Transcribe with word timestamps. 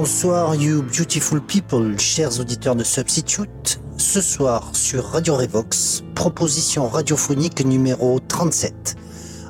bonsoir, 0.00 0.54
you 0.54 0.82
beautiful 0.82 1.42
people, 1.42 1.98
chers 1.98 2.40
auditeurs 2.40 2.74
de 2.74 2.82
Substitute. 2.82 3.82
Ce 3.98 4.22
soir, 4.22 4.70
sur 4.72 5.04
Radio 5.04 5.36
Revox, 5.36 6.02
proposition 6.14 6.88
radiophonique 6.88 7.62
numéro 7.66 8.18
37, 8.18 8.96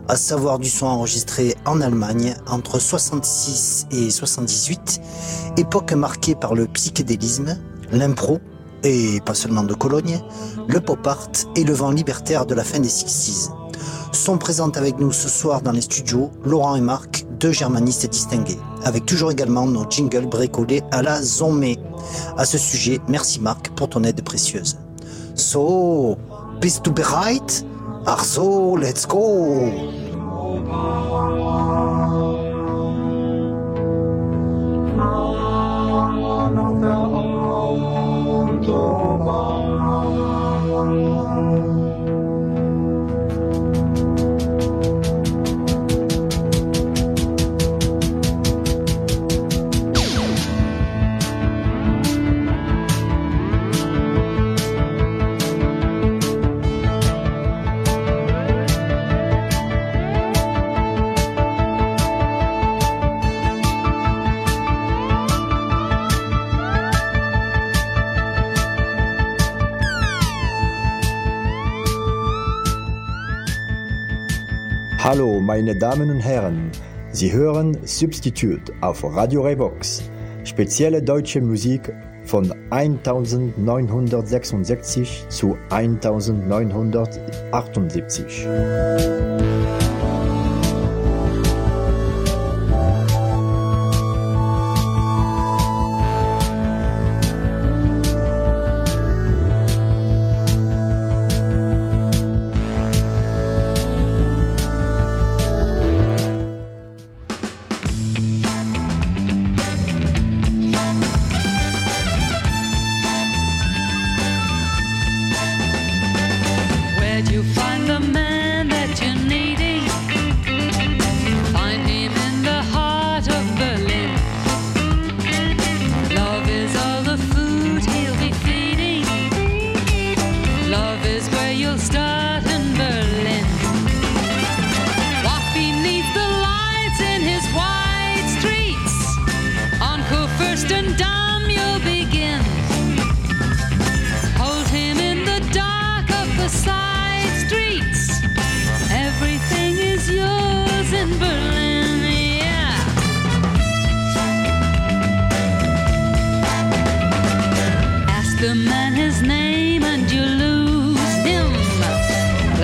à 0.08 0.16
savoir 0.16 0.58
du 0.58 0.68
son 0.68 0.86
enregistré 0.86 1.54
en 1.66 1.80
Allemagne 1.80 2.34
entre 2.48 2.80
66 2.80 3.86
et 3.92 4.10
78, 4.10 5.00
époque 5.56 5.92
marquée 5.92 6.34
par 6.34 6.56
le 6.56 6.66
psychédélisme, 6.66 7.56
l'impro, 7.92 8.40
et 8.82 9.20
pas 9.24 9.34
seulement 9.34 9.62
de 9.62 9.74
Cologne, 9.74 10.20
le 10.66 10.80
pop 10.80 11.06
art 11.06 11.30
et 11.54 11.62
le 11.62 11.74
vent 11.74 11.92
libertaire 11.92 12.44
de 12.44 12.56
la 12.56 12.64
fin 12.64 12.80
des 12.80 12.88
60s. 12.88 13.50
Sont 14.10 14.36
présentes 14.36 14.76
avec 14.76 14.98
nous 14.98 15.12
ce 15.12 15.28
soir 15.28 15.62
dans 15.62 15.70
les 15.70 15.80
studios 15.80 16.32
Laurent 16.44 16.74
et 16.74 16.80
Marc, 16.80 17.24
deux 17.38 17.52
germanistes 17.52 18.10
distingués, 18.10 18.58
avec 18.84 19.06
toujours 19.06 19.30
également 19.30 19.66
nos 19.66 19.88
jingles 19.88 20.26
bricolés 20.26 20.82
à 20.90 21.02
la 21.02 21.20
zombie. 21.22 21.78
À 22.36 22.44
ce 22.44 22.58
sujet, 22.58 23.00
merci 23.08 23.40
Marc 23.40 23.70
pour 23.70 23.88
ton 23.88 24.04
aide 24.04 24.22
précieuse. 24.22 24.78
So, 25.34 26.16
bist 26.60 26.84
du 26.84 26.90
bereit? 26.90 27.64
Ach 28.06 28.24
so, 28.24 28.76
let's 28.76 29.06
go! 29.06 29.99
Meine 75.60 75.76
Damen 75.76 76.10
und 76.10 76.20
Herren. 76.20 76.70
Sie 77.12 77.34
hören 77.34 77.76
Substitute 77.84 78.72
auf 78.80 79.04
Radio 79.04 79.42
Revox. 79.42 80.02
Spezielle 80.42 81.02
deutsche 81.02 81.42
Musik 81.42 81.92
von 82.24 82.50
1966 82.70 85.26
zu 85.28 85.58
1978. 85.68 88.46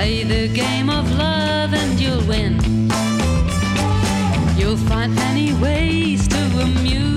Play 0.07 0.23
the 0.23 0.47
game 0.47 0.89
of 0.89 1.11
love 1.19 1.75
and 1.75 1.99
you'll 1.99 2.25
win. 2.29 2.61
You'll 4.57 4.77
find 4.77 5.13
many 5.17 5.53
ways 5.55 6.29
to 6.29 6.39
amuse. 6.61 7.16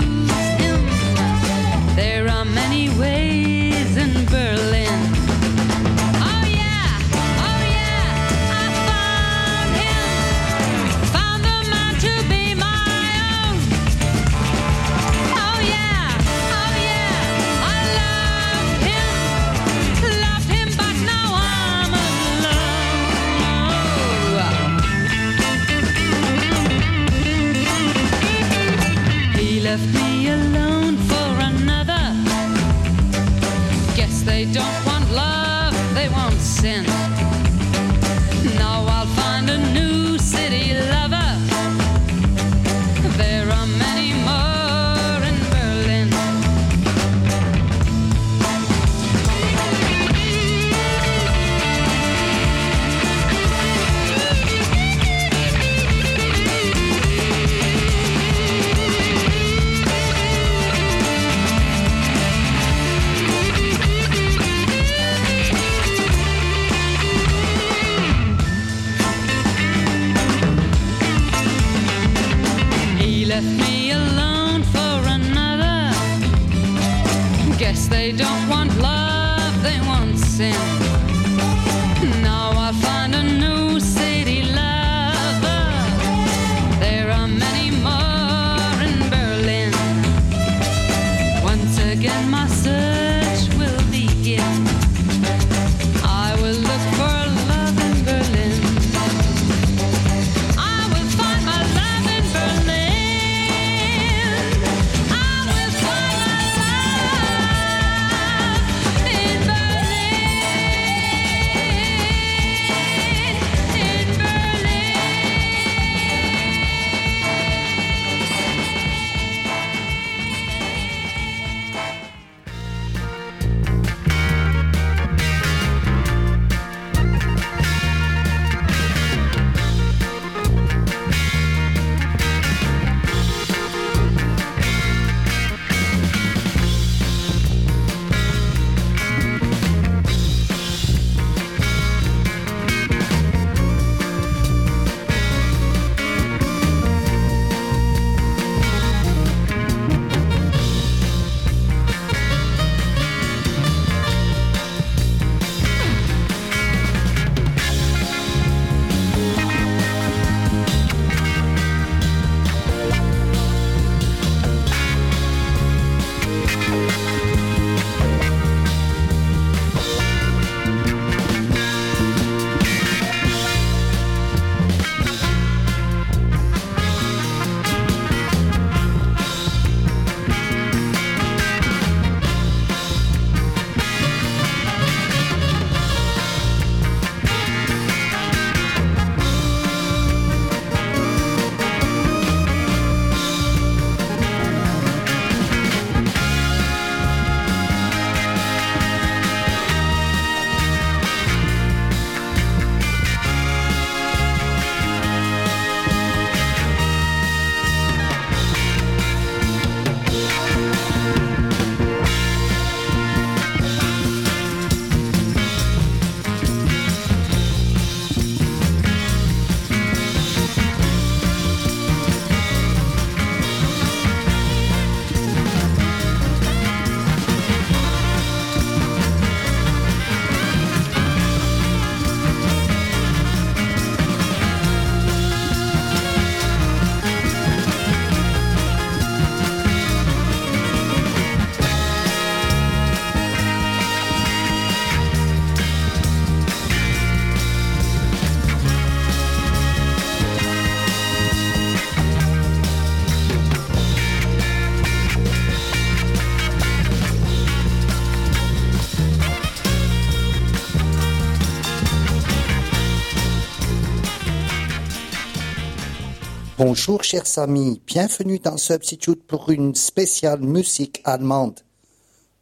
Bonjour 266.62 267.02
chers 267.02 267.38
amis, 267.38 267.80
bienvenue 267.86 268.38
dans 268.38 268.58
Substitute 268.58 269.26
pour 269.26 269.48
une 269.48 269.74
spéciale 269.74 270.40
musique 270.40 271.00
allemande 271.04 271.58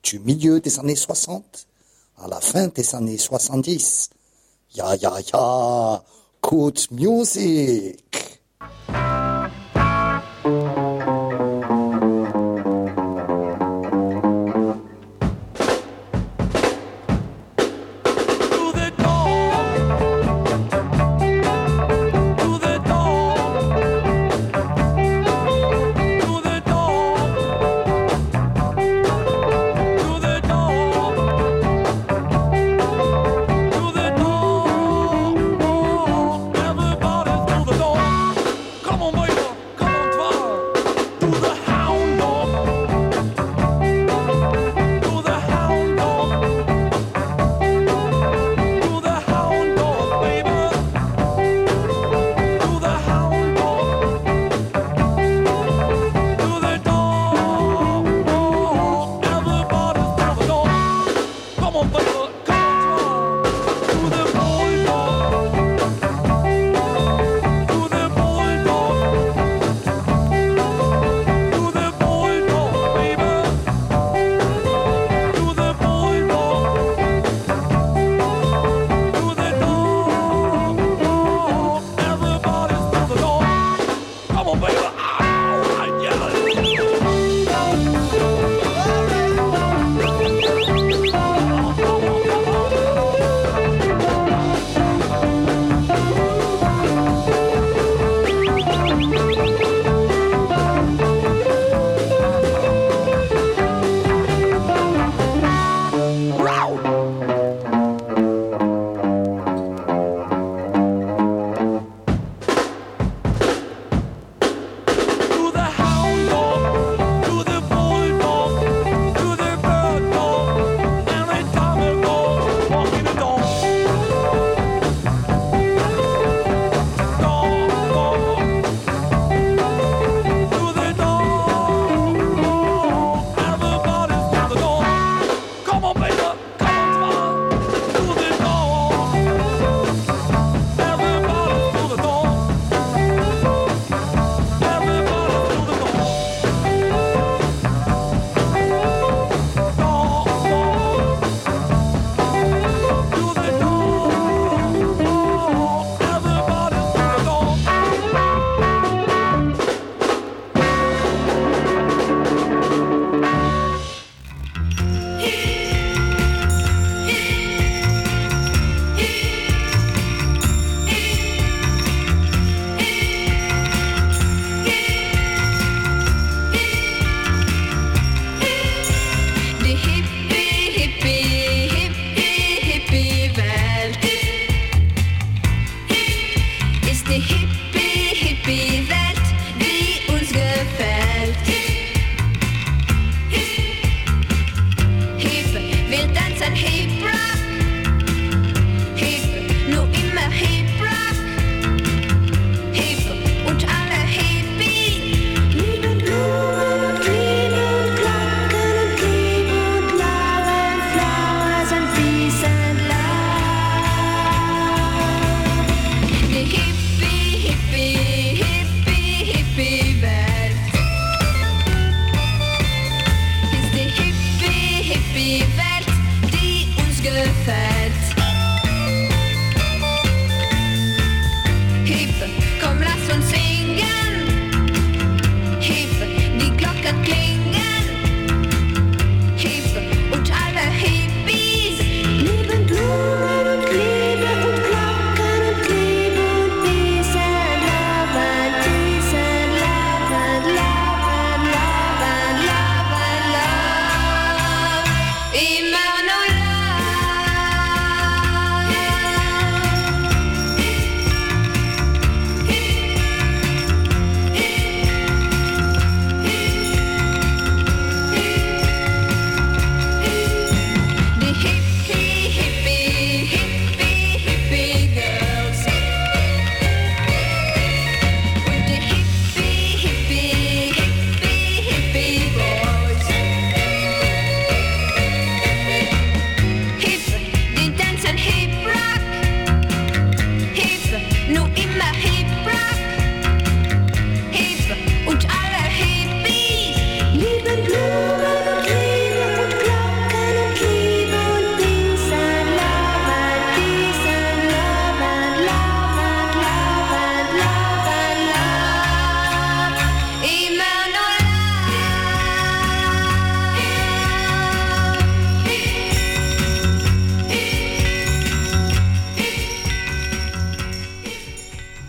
du 0.02 0.18
milieu 0.18 0.58
des 0.58 0.80
années 0.80 0.96
60 0.96 1.68
à 2.16 2.26
la 2.26 2.40
fin 2.40 2.66
des 2.66 2.96
années 2.96 3.16
70. 3.16 4.10
Ya 4.74 4.96
ya 4.96 5.20
ja, 5.20 6.02
good 6.42 6.80
music! 6.90 8.37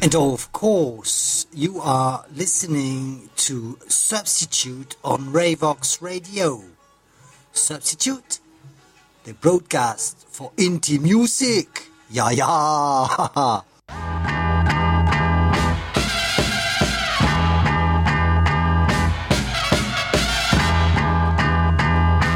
And 0.09 0.15
of 0.15 0.51
course, 0.53 1.45
you 1.53 1.79
are 1.81 2.25
listening 2.35 3.29
to 3.45 3.77
Substitute 3.87 4.95
on 5.03 5.31
Ravox 5.31 6.01
Radio. 6.01 6.63
Substitute, 7.51 8.39
the 9.23 9.35
broadcast 9.35 10.25
for 10.27 10.51
indie 10.57 10.99
music. 10.99 11.91
Ja, 12.09 12.31
ja. 12.31 13.61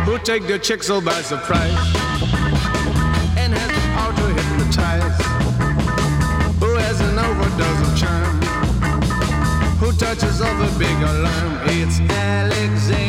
Who 0.06 0.20
take 0.20 0.46
the 0.46 0.60
so 0.84 1.02
by 1.02 1.24
surprise 1.24 2.03
of 10.22 10.80
a. 10.80 10.84
It's 11.66 12.00
Alexander. 12.00 13.03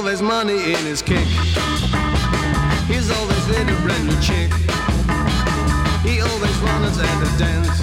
Always 0.00 0.22
money 0.22 0.72
in 0.72 0.82
his 0.86 1.02
kick. 1.02 1.26
He's 2.88 3.10
always 3.10 3.46
with 3.48 3.68
a 3.68 3.76
brand 3.84 4.06
new 4.08 4.18
chick. 4.22 4.50
He 6.02 6.22
always 6.22 6.56
runs 6.64 6.96
at 6.96 7.22
a 7.28 7.38
dance. 7.38 7.78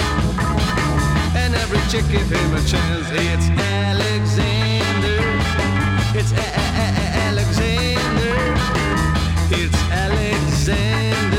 And 1.36 1.54
every 1.54 1.78
chick 1.92 2.10
give 2.10 2.28
him 2.28 2.54
a 2.56 2.64
chance. 2.66 3.06
It's 3.12 3.48
Alexander. 3.62 5.20
It's 6.18 6.32
A- 6.32 6.54
A- 6.64 6.94
A- 7.04 7.12
Alexander. 7.30 8.36
It's 9.52 9.78
Alexander. 9.92 11.37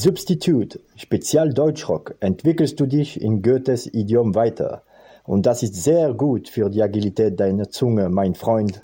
Substitute, 0.00 0.78
Spezial 0.94 1.52
Deutschrock, 1.52 2.14
entwickelst 2.20 2.78
du 2.78 2.86
dich 2.86 3.20
in 3.20 3.42
Goethes 3.42 3.92
Idiom 3.92 4.36
weiter 4.36 4.84
Und 5.24 5.44
das 5.44 5.64
ist 5.64 5.74
sehr 5.74 6.14
gut 6.14 6.48
für 6.48 6.70
die 6.70 6.80
Agilität 6.80 7.40
deiner 7.40 7.68
Zunge, 7.68 8.08
mein 8.08 8.36
Freund. 8.36 8.80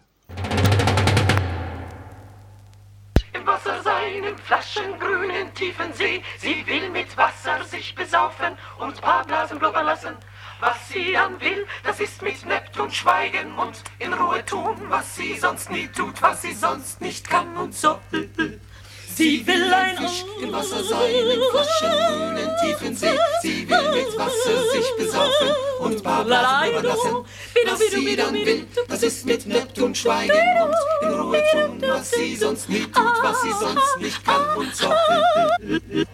Im 3.33 3.47
Wasser 3.47 3.81
sein, 3.85 4.25
im 4.29 4.37
flaschengrünen 4.39 5.55
tiefen 5.55 5.93
See. 5.93 6.21
Sie 6.41 6.67
will 6.67 6.91
mit 6.91 7.17
Wasser 7.17 7.65
sich 7.65 7.95
besaufen 7.95 8.59
und 8.81 9.01
paar 9.01 9.25
Blasen 9.25 9.61
blubbern 9.61 9.87
lassen. 9.87 10.17
Was 10.59 10.89
sie 10.89 11.13
dann 11.13 11.41
will, 11.41 11.65
das 11.85 12.01
ist 12.01 12.23
mit 12.23 12.45
Neptun 12.45 12.91
schweigen 12.91 13.57
und 13.57 13.85
in 14.01 14.13
Ruhe 14.13 14.45
tun, 14.45 14.75
was 14.89 15.15
sie 15.15 15.35
sonst 15.35 15.71
nie 15.71 15.87
tut, 15.87 16.21
was 16.21 16.43
sie 16.43 16.55
sonst 16.55 17.01
nicht 17.01 17.31
kann 17.31 17.57
und 17.57 17.73
so. 17.73 18.01
Sie 19.17 19.47
will 19.47 19.73
ein 19.73 19.97
Fisch 19.97 20.25
im 20.43 20.53
Wasser 20.53 20.83
sein, 20.83 21.15
im 21.15 21.41
flaschengrünen 21.53 22.51
tiefen 22.61 22.97
See. 22.97 23.17
Sie 23.43 23.69
will 23.69 23.91
mit 23.93 24.19
Wasser 24.19 24.71
sich 24.73 24.87
besaufen 24.99 25.51
und 25.79 26.03
paar 26.03 26.25
Blasen 26.25 26.71
blubbern 26.73 26.85
lassen. 26.85 27.17
Was 27.67 27.79
sie 27.79 28.17
dann 28.17 28.35
will, 28.35 28.67
das 28.89 29.03
ist 29.05 29.25
mit 29.25 29.47
Neptun 29.47 29.95
schweigen 29.95 30.35
und 30.65 31.09
in 31.09 31.21
Ruhe 31.21 31.43
tun, 31.53 31.83
was 31.87 32.11
sie 32.11 32.35
sonst 32.35 32.69
nie 32.69 32.87
tut, 32.87 33.23
was 33.23 33.41
sie 33.43 33.53
sonst 33.53 33.99
nicht 34.01 34.25
kann 34.25 34.57
und 34.57 34.75
so. 34.75 34.93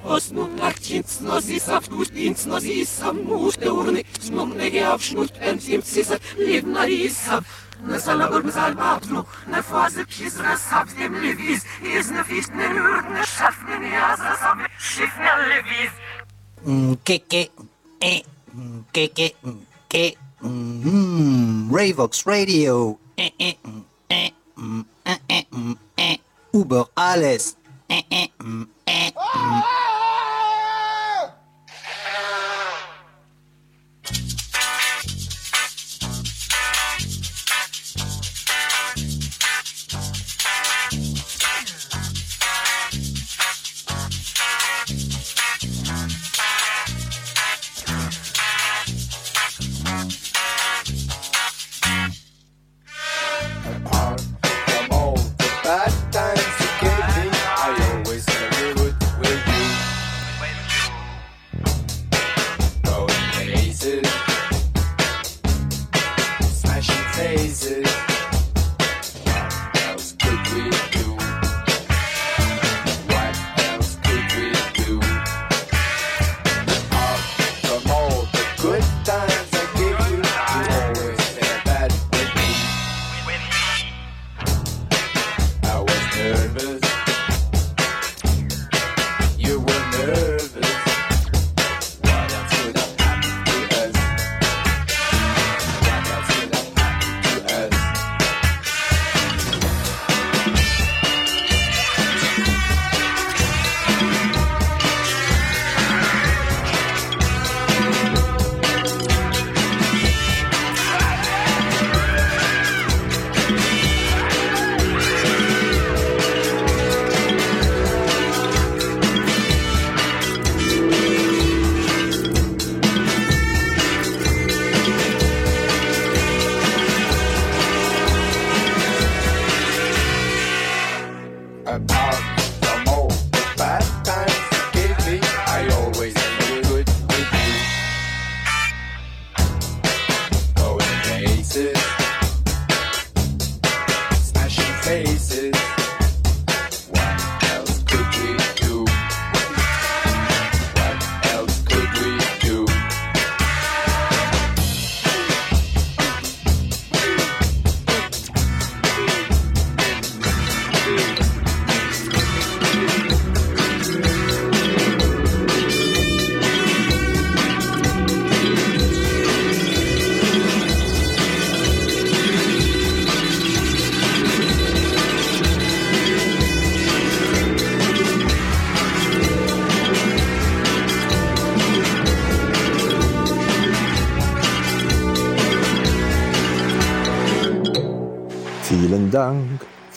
Os 0.04 0.30
nun 0.30 0.54
nachtjins, 0.56 1.20
no 1.22 1.40
sie 1.40 1.56
ist 1.56 1.70
auf 1.70 1.88
gut 1.88 2.10
ins, 2.10 2.46
no 2.46 2.58
sie 2.58 2.80
ist 2.82 3.02
am 3.02 3.24
Mut, 3.24 3.60
der 3.60 3.74
Urne, 3.74 4.02
nun 4.30 4.58
lege 4.58 4.92
auf 4.92 5.02
Schnut, 5.02 5.32
und 5.48 5.68
im 5.68 5.82
Zisser, 5.82 6.18
leben 6.36 6.72
na 6.72 6.86
die 6.86 7.02
ist 7.06 7.28
ነሰለጉድ 7.88 8.42
ምዛልባብቱ 8.48 9.10
ነፏዝክ 9.52 10.10
ይዝረሳብ 10.22 10.86
ዜም 10.94 11.14
ልቪዝ 11.24 11.60
ይዝንፊት 11.92 12.48
ንንዩት 12.58 13.06
ንሸፍንን 13.16 13.84
ያዝረሳብ 13.96 14.58
ሽፍነን 14.90 15.40
ልቪዝ 15.52 15.92
ኬኬ 17.08 17.32
ኤ 18.02 18.14
ኬኬ 18.96 19.18
ኬ 19.90 19.94
Ravox 21.70 22.12
Radio 22.26 22.98
Uber 26.54 26.84
alles. 26.96 27.56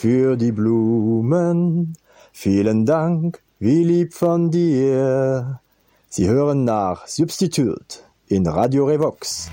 Für 0.04 0.36
die 0.36 0.52
Blumen. 0.52 1.94
Vielen 2.30 2.84
Dank, 2.84 3.40
wie 3.58 3.84
lieb 3.84 4.12
von 4.12 4.50
dir. 4.50 5.60
Sie 6.10 6.28
hören 6.28 6.64
nach 6.64 7.06
Substitute 7.06 8.00
in 8.26 8.46
Radio 8.46 8.84
Revox. 8.84 9.50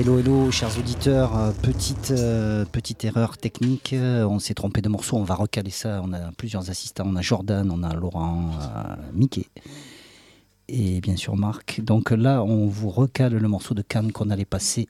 Hello, 0.00 0.18
hello, 0.18 0.50
chers 0.50 0.78
auditeurs. 0.78 1.36
Euh, 1.36 1.50
petite, 1.52 2.10
euh, 2.12 2.64
petite 2.64 3.04
erreur 3.04 3.36
technique. 3.36 3.92
euh, 3.92 4.24
on 4.24 4.38
s'est 4.38 4.54
trompé 4.54 4.80
de 4.80 4.88
morceau. 4.88 5.18
On 5.18 5.24
va 5.24 5.34
recaler 5.34 5.70
ça. 5.70 6.00
On 6.02 6.14
a 6.14 6.32
plusieurs 6.38 6.70
assistants. 6.70 7.04
On 7.06 7.16
a 7.16 7.20
Jordan, 7.20 7.70
on 7.70 7.82
a 7.82 7.92
Laurent, 7.94 8.50
Mickey 9.12 9.46
et 10.68 11.00
bien 11.02 11.16
sûr 11.16 11.36
Marc. 11.36 11.82
Donc 11.82 12.12
là, 12.12 12.42
on 12.42 12.66
vous 12.66 12.88
recale 12.88 13.34
le 13.34 13.48
morceau 13.48 13.74
de 13.74 13.82
Cannes 13.82 14.10
qu'on 14.10 14.30
allait 14.30 14.46
passer 14.46 14.88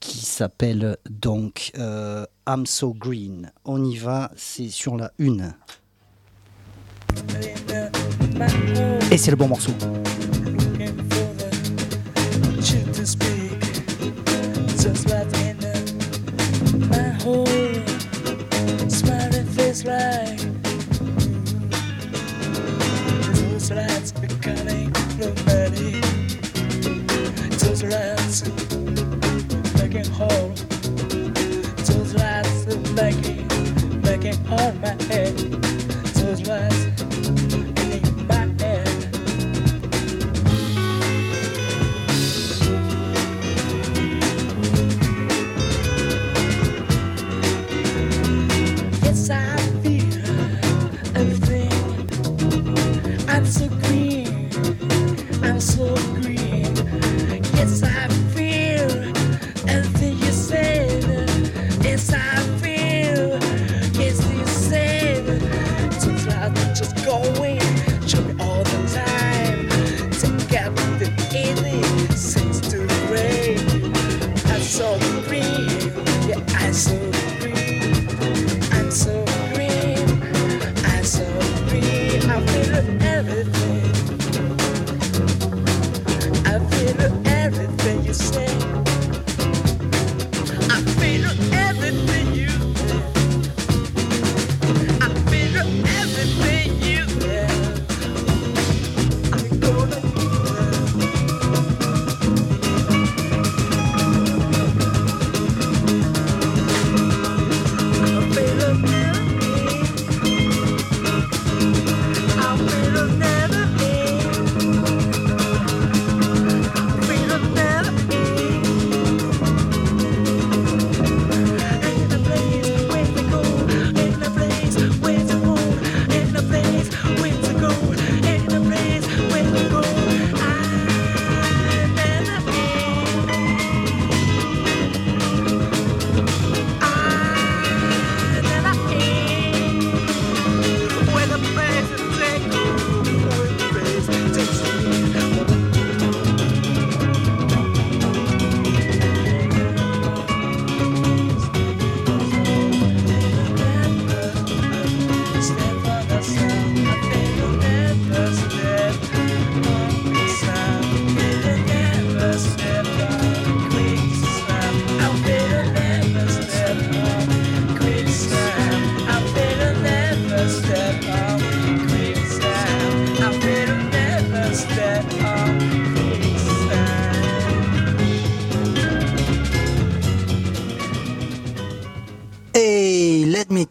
qui 0.00 0.18
s'appelle 0.18 0.98
donc 1.08 1.72
I'm 1.76 2.66
So 2.66 2.92
Green. 2.92 3.50
On 3.64 3.82
y 3.82 3.96
va, 3.96 4.30
c'est 4.36 4.68
sur 4.68 4.96
la 4.96 5.12
une. 5.18 5.54
Et 9.10 9.16
c'est 9.16 9.30
le 9.30 9.36
bon 9.36 9.48
morceau. 9.48 9.72
com 17.22 17.59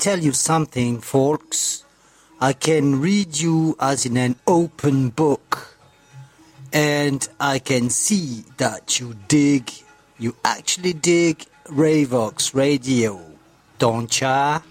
tell 0.09 0.25
you 0.25 0.31
something, 0.31 0.99
folks. 0.99 1.83
I 2.41 2.53
can 2.53 2.99
read 2.99 3.37
you 3.37 3.75
as 3.79 4.07
in 4.07 4.17
an 4.17 4.37
open 4.47 5.09
book. 5.09 5.77
And 6.73 7.21
I 7.39 7.59
can 7.59 7.91
see 7.91 8.43
that 8.57 8.99
you 8.99 9.13
dig, 9.27 9.71
you 10.17 10.35
actually 10.43 10.93
dig 10.93 11.45
Ravox 11.65 12.55
Radio, 12.55 13.21
don't 13.77 14.09
ya? 14.19 14.61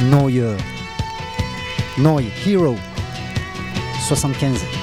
Noyer. 0.00 0.56
Noy, 1.98 2.22
Hero. 2.22 2.78
75. 4.08 4.81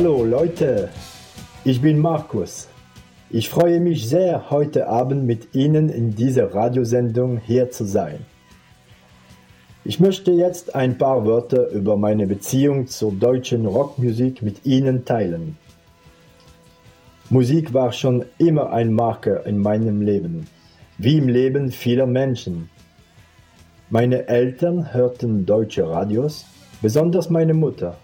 Hallo 0.00 0.22
Leute, 0.22 0.90
ich 1.64 1.82
bin 1.82 1.98
Markus. 1.98 2.68
Ich 3.30 3.48
freue 3.48 3.80
mich 3.80 4.08
sehr, 4.08 4.48
heute 4.48 4.86
Abend 4.86 5.24
mit 5.24 5.56
Ihnen 5.56 5.88
in 5.88 6.14
dieser 6.14 6.54
Radiosendung 6.54 7.38
hier 7.38 7.72
zu 7.72 7.84
sein. 7.84 8.24
Ich 9.84 9.98
möchte 9.98 10.30
jetzt 10.30 10.76
ein 10.76 10.98
paar 10.98 11.26
Wörter 11.26 11.70
über 11.70 11.96
meine 11.96 12.28
Beziehung 12.28 12.86
zur 12.86 13.10
deutschen 13.10 13.66
Rockmusik 13.66 14.40
mit 14.40 14.64
Ihnen 14.64 15.04
teilen. 15.04 15.56
Musik 17.28 17.74
war 17.74 17.90
schon 17.90 18.24
immer 18.38 18.70
ein 18.70 18.92
Marker 18.92 19.46
in 19.46 19.58
meinem 19.58 20.00
Leben, 20.00 20.46
wie 20.98 21.18
im 21.18 21.26
Leben 21.26 21.72
vieler 21.72 22.06
Menschen. 22.06 22.70
Meine 23.90 24.28
Eltern 24.28 24.94
hörten 24.94 25.44
deutsche 25.44 25.90
Radios, 25.90 26.46
besonders 26.80 27.30
meine 27.30 27.54
Mutter. 27.54 27.96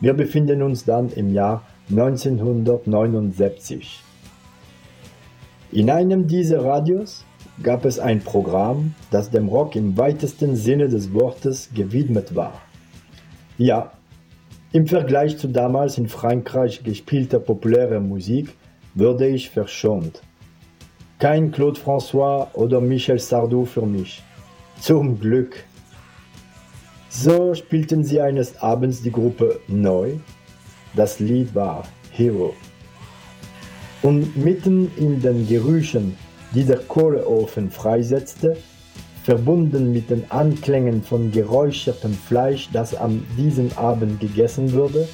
Wir 0.00 0.14
befinden 0.14 0.62
uns 0.62 0.84
dann 0.84 1.10
im 1.10 1.32
Jahr 1.32 1.62
1979. 1.90 4.02
In 5.72 5.90
einem 5.90 6.26
dieser 6.26 6.64
Radios 6.64 7.24
gab 7.62 7.84
es 7.84 7.98
ein 7.98 8.20
Programm, 8.20 8.94
das 9.10 9.30
dem 9.30 9.48
Rock 9.48 9.76
im 9.76 9.96
weitesten 9.96 10.56
Sinne 10.56 10.88
des 10.88 11.14
Wortes 11.14 11.70
gewidmet 11.74 12.34
war. 12.34 12.60
Ja, 13.58 13.92
im 14.72 14.86
Vergleich 14.86 15.38
zu 15.38 15.48
damals 15.48 15.96
in 15.96 16.08
Frankreich 16.08 16.84
gespielter 16.84 17.38
populärer 17.38 18.00
Musik 18.00 18.54
würde 18.94 19.26
ich 19.26 19.48
verschont. 19.48 20.20
Kein 21.18 21.50
Claude 21.50 21.80
François 21.80 22.48
oder 22.52 22.82
Michel 22.82 23.18
Sardou 23.18 23.64
für 23.64 23.86
mich. 23.86 24.22
Zum 24.80 25.18
Glück. 25.18 25.64
So 27.18 27.54
spielten 27.54 28.04
sie 28.04 28.20
eines 28.20 28.58
Abends 28.60 29.02
die 29.02 29.10
Gruppe 29.10 29.58
Neu. 29.68 30.16
Das 30.94 31.18
Lied 31.18 31.54
war 31.54 31.84
Hero. 32.10 32.52
Und 34.02 34.36
mitten 34.36 34.90
in 34.98 35.22
den 35.22 35.48
Gerüchen, 35.48 36.14
die 36.54 36.64
der 36.64 36.76
Kohleofen 36.76 37.70
freisetzte, 37.70 38.58
verbunden 39.24 39.94
mit 39.94 40.10
den 40.10 40.30
Anklängen 40.30 41.02
von 41.02 41.32
geräuchertem 41.32 42.12
Fleisch, 42.12 42.68
das 42.70 42.94
an 42.94 43.26
diesem 43.38 43.70
Abend 43.76 44.20
gegessen 44.20 44.74
wurde, 44.74 45.08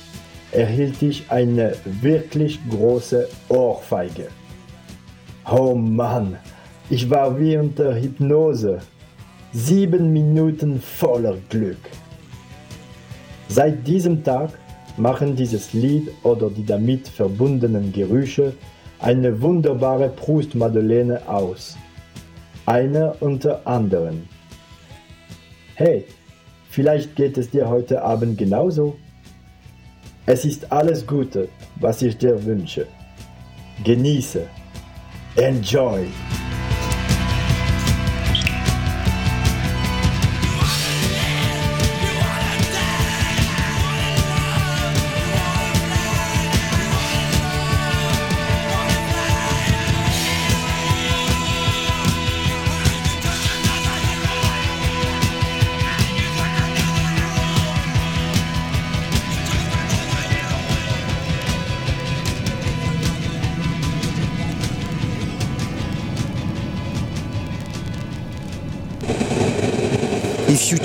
erhielt 0.51 1.01
ich 1.03 1.31
eine 1.31 1.77
wirklich 1.85 2.59
große 2.69 3.29
Ohrfeige. 3.49 4.27
Oh 5.49 5.77
Mann, 5.77 6.37
ich 6.91 7.09
war 7.09 7.39
wie 7.39 7.57
unter 7.57 7.95
Hypnose. 7.95 8.81
Sieben 9.55 10.15
Minuten 10.15 10.81
voller 10.81 11.37
Glück. 11.51 11.77
Seit 13.49 13.87
diesem 13.87 14.25
Tag 14.25 14.59
machen 14.97 15.37
dieses 15.37 15.75
Lied 15.75 16.09
oder 16.23 16.49
die 16.49 16.65
damit 16.65 17.07
verbundenen 17.07 17.93
Gerüche 17.93 18.55
eine 18.99 19.43
wunderbare 19.43 20.09
Proust-Madeleine 20.09 21.29
aus. 21.29 21.77
Einer 22.65 23.15
unter 23.21 23.67
anderen. 23.67 24.27
Hey, 25.75 26.07
vielleicht 26.71 27.15
geht 27.15 27.37
es 27.37 27.51
dir 27.51 27.69
heute 27.69 28.01
Abend 28.01 28.39
genauso. 28.39 28.97
Es 30.25 30.47
ist 30.47 30.73
alles 30.73 31.07
Gute, 31.07 31.49
was 31.77 32.01
ich 32.01 32.17
dir 32.17 32.43
wünsche. 32.43 32.87
Genieße. 33.85 34.47
Enjoy. 35.37 36.07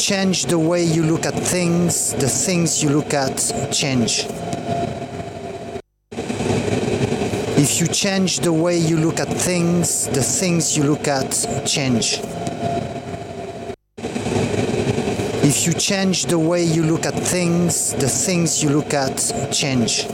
Change 0.08 0.46
the 0.46 0.58
way 0.58 0.82
you 0.82 1.04
look 1.04 1.26
at 1.26 1.34
things, 1.34 2.14
the 2.14 2.30
things 2.30 2.82
you 2.82 2.90
look 2.90 3.14
at 3.14 3.36
change. 3.74 4.26
If 7.58 7.82
you 7.82 7.88
change 7.88 8.40
the 8.40 8.54
way 8.54 8.78
you 8.78 8.96
look 8.96 9.20
at 9.20 9.28
things, 9.28 10.08
the 10.08 10.24
things 10.24 10.78
you 10.78 10.84
look 10.84 11.10
at 11.10 11.34
change. 11.66 12.22
If 15.44 15.68
you 15.68 15.74
change 15.74 16.28
the 16.28 16.40
way 16.40 16.64
you 16.64 16.84
look 16.84 17.06
at 17.06 17.16
things, 17.16 17.92
the 17.96 18.08
things 18.08 18.64
you 18.64 18.70
look 18.70 18.94
at 18.94 19.18
change. 19.52 20.08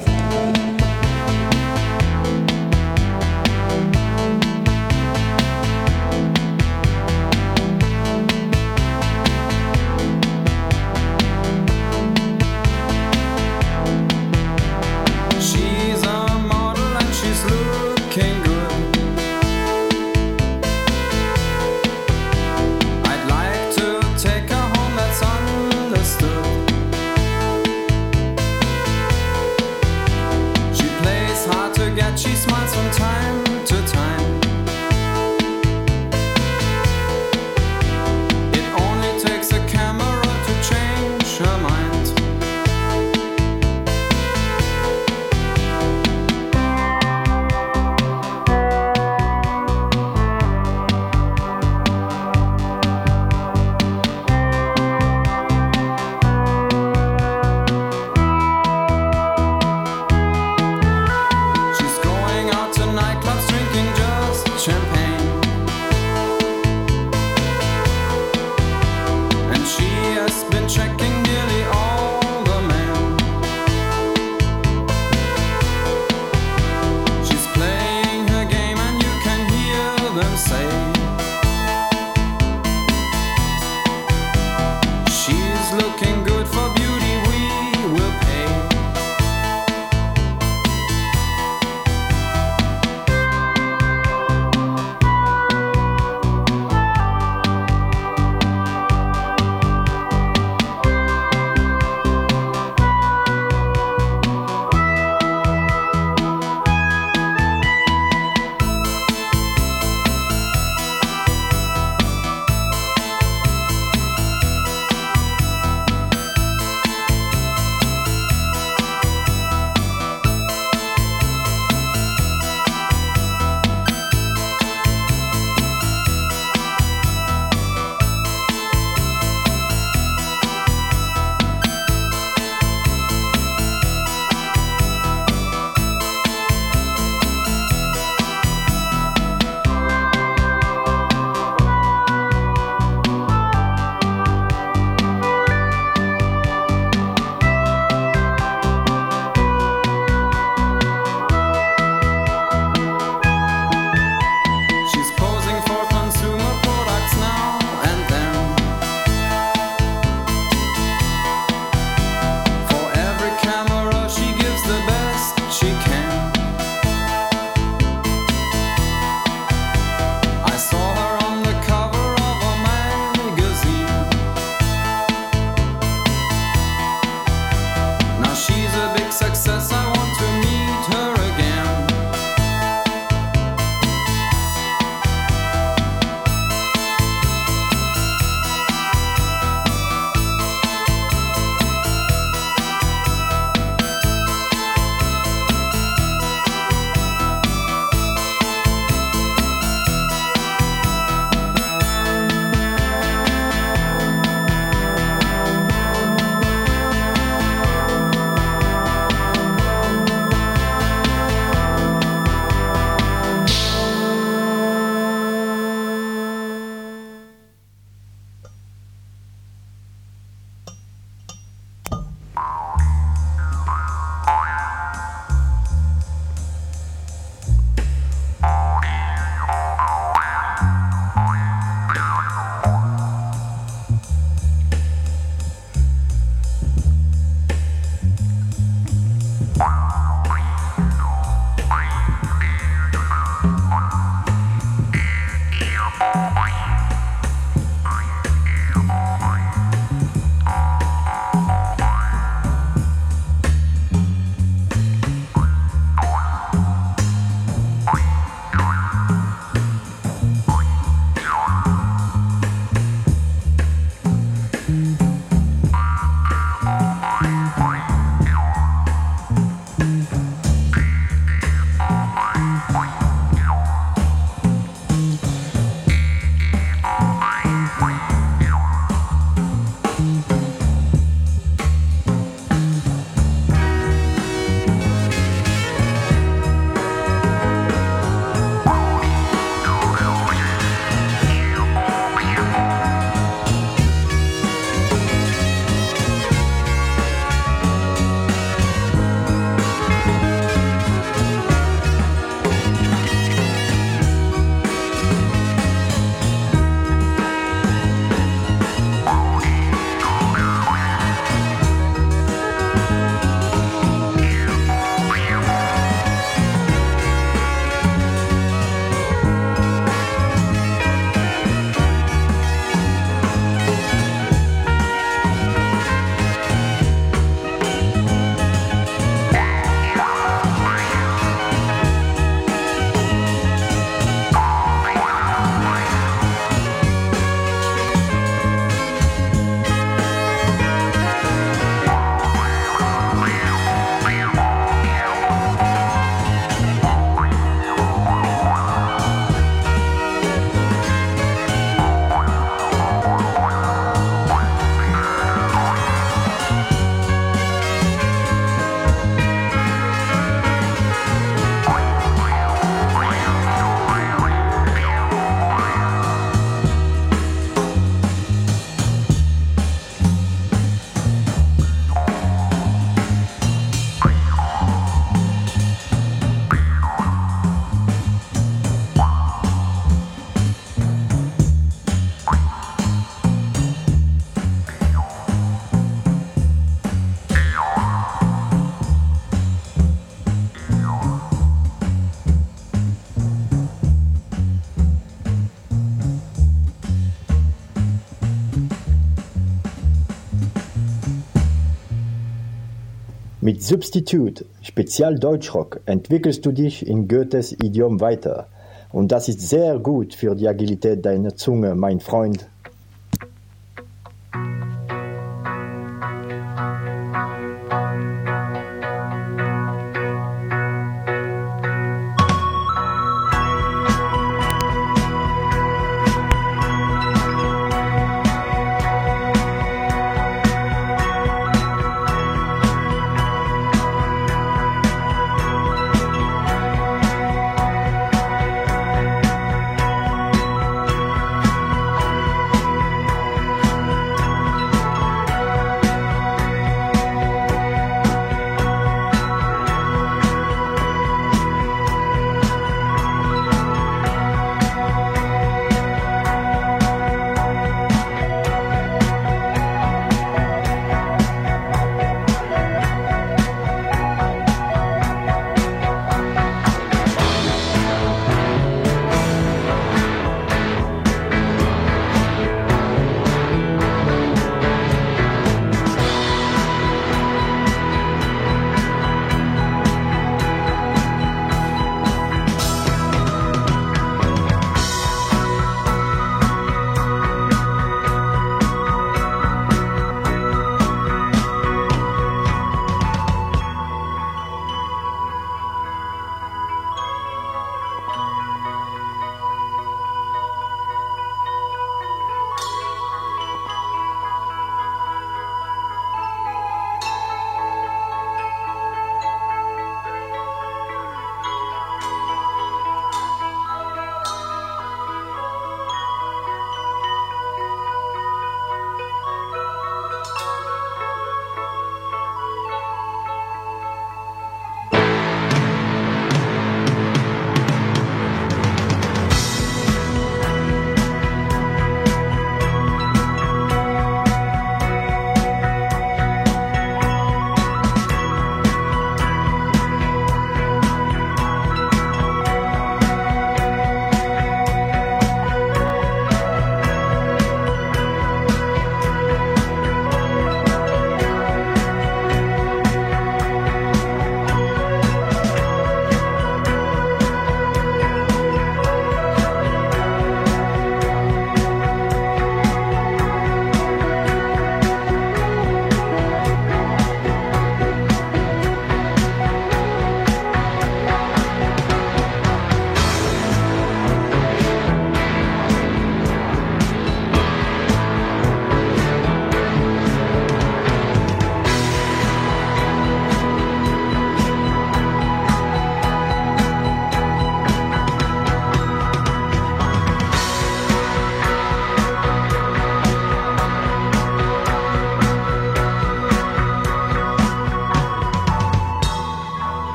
Mit 403.64 403.70
Substitute, 403.70 404.46
Spezial 404.62 405.18
Deutschrock, 405.18 405.80
entwickelst 405.86 406.46
du 406.46 406.52
dich 406.52 406.86
in 406.86 407.08
Goethes 407.08 407.54
Idiom 407.54 408.02
weiter. 408.02 408.50
Und 408.92 409.14
das 409.14 409.30
ist 409.30 409.40
sehr 409.40 409.80
gut 409.80 410.14
für 410.14 410.36
die 410.36 410.50
Agilität 410.50 411.06
deiner 411.06 411.34
Zunge, 411.38 411.74
mein 411.74 412.02
Freund. 412.02 412.50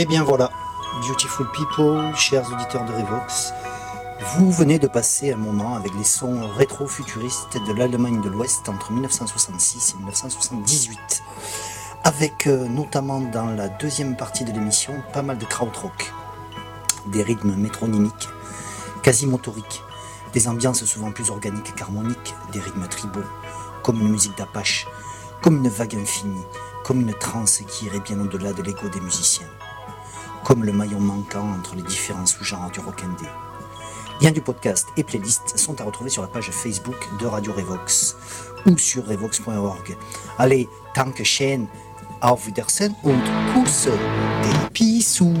Et 0.00 0.04
Eh 0.04 0.06
bien 0.06 0.24
voilà, 0.24 0.50
beautiful 1.02 1.46
people, 1.52 2.16
chers 2.16 2.50
auditeurs 2.50 2.86
de 2.86 2.92
Revox, 2.92 3.52
vous 4.34 4.50
venez 4.50 4.78
de 4.78 4.86
passer 4.86 5.30
un 5.30 5.36
moment 5.36 5.74
avec 5.74 5.92
les 5.94 6.04
sons 6.04 6.48
rétro-futuristes 6.56 7.58
de 7.66 7.72
l'Allemagne 7.74 8.22
de 8.22 8.30
l'Ouest 8.30 8.66
entre 8.70 8.92
1966 8.92 9.90
et 9.92 9.96
1978, 9.98 11.22
avec 12.02 12.46
euh, 12.46 12.66
notamment 12.66 13.20
dans 13.20 13.44
la 13.44 13.68
deuxième 13.68 14.16
partie 14.16 14.46
de 14.46 14.52
l'émission 14.52 14.94
pas 15.12 15.20
mal 15.20 15.36
de 15.36 15.44
krautrock, 15.44 16.14
des 17.08 17.22
rythmes 17.22 17.54
métronymiques, 17.56 18.30
quasi 19.02 19.26
motoriques, 19.26 19.82
des 20.32 20.48
ambiances 20.48 20.82
souvent 20.86 21.12
plus 21.12 21.28
organiques 21.28 21.74
qu'harmoniques, 21.74 22.34
des 22.52 22.60
rythmes 22.60 22.88
tribaux, 22.88 23.28
comme 23.82 24.00
une 24.00 24.08
musique 24.08 24.38
d'Apache, 24.38 24.86
comme 25.42 25.58
une 25.58 25.68
vague 25.68 25.96
infinie, 25.96 26.46
comme 26.84 27.02
une 27.02 27.12
transe 27.12 27.60
qui 27.68 27.84
irait 27.84 28.00
bien 28.00 28.18
au-delà 28.18 28.54
de 28.54 28.62
l'ego 28.62 28.88
des 28.88 29.00
musiciens 29.02 29.46
comme 30.44 30.64
le 30.64 30.72
maillon 30.72 31.00
manquant 31.00 31.52
entre 31.58 31.76
les 31.76 31.82
différents 31.82 32.26
sous-genres 32.26 32.70
du 32.70 32.80
rock 32.80 33.02
indé. 33.04 33.28
Liens 34.20 34.32
du 34.32 34.40
podcast 34.40 34.88
et 34.96 35.04
playlists 35.04 35.56
sont 35.56 35.80
à 35.80 35.84
retrouver 35.84 36.10
sur 36.10 36.22
la 36.22 36.28
page 36.28 36.50
Facebook 36.50 37.08
de 37.20 37.26
Radio 37.26 37.52
Revox 37.52 38.16
ou 38.66 38.76
sur 38.76 39.06
revox.org. 39.06 39.96
Allez, 40.38 40.68
danke 40.94 41.24
schön, 41.24 41.68
auf 42.20 42.46
Wiedersehen 42.46 42.94
und 43.02 43.22
Kuss, 43.54 43.84
des 43.84 44.70
Pissous. 44.72 45.34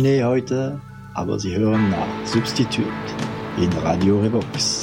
Schnee 0.00 0.24
heute, 0.24 0.80
aber 1.12 1.38
Sie 1.38 1.54
hören 1.54 1.90
nach 1.90 2.26
Substitut 2.26 2.86
in 3.58 3.70
Radio 3.82 4.18
Revox. 4.20 4.79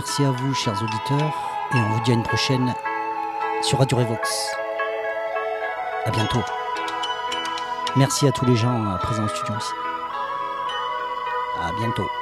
Merci 0.00 0.24
à 0.24 0.30
vous, 0.30 0.54
chers 0.54 0.82
auditeurs, 0.82 1.34
et 1.74 1.76
on 1.76 1.90
vous 1.90 2.00
dit 2.04 2.12
à 2.12 2.14
une 2.14 2.22
prochaine 2.22 2.74
sur 3.60 3.80
Radio 3.80 3.98
Revox. 3.98 4.50
À 6.06 6.10
bientôt. 6.10 6.40
Merci 7.96 8.26
à 8.26 8.32
tous 8.32 8.46
les 8.46 8.56
gens 8.56 8.82
euh, 8.82 8.96
présents 8.96 9.24
au 9.24 9.28
studio 9.28 9.54
aussi. 9.54 9.74
À 11.60 11.70
bientôt. 11.78 12.19